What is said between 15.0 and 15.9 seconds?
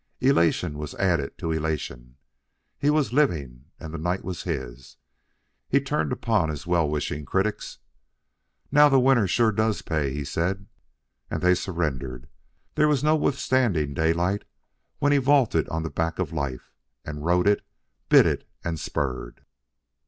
he vaulted on